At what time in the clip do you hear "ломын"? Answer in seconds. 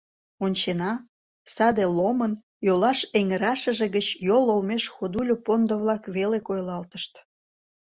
1.97-2.33